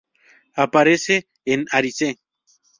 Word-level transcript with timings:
Aparece 0.55 1.27
en 1.45 1.67
"Arise! 1.71 2.17